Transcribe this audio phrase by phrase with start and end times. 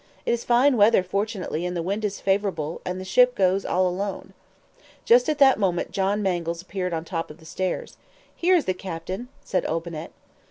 [0.25, 3.87] It is fine weather, fortunately, and the wind is favorable, and the ship goes all
[3.87, 4.33] alone."
[5.05, 7.97] Just at that moment John Mangles appeared at the top of the stairs.
[8.35, 10.11] "Here is the captain!" said Olbinett.